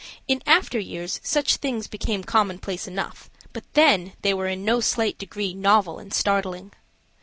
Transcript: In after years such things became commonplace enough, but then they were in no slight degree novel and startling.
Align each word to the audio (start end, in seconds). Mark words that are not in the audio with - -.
In 0.27 0.41
after 0.47 0.79
years 0.79 1.19
such 1.23 1.57
things 1.57 1.85
became 1.87 2.23
commonplace 2.23 2.87
enough, 2.87 3.29
but 3.53 3.71
then 3.75 4.13
they 4.23 4.33
were 4.33 4.47
in 4.47 4.65
no 4.65 4.79
slight 4.79 5.19
degree 5.19 5.53
novel 5.53 5.99
and 5.99 6.11
startling. 6.11 6.71